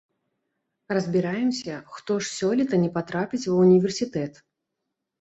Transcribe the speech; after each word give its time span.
Разбіраемся, 0.97 1.73
хто 1.97 2.19
ж 2.23 2.33
сёлета 2.39 2.83
не 2.87 2.91
патрапіць 2.99 3.45
ва 3.49 3.63
ўніверсітэт. 3.63 4.47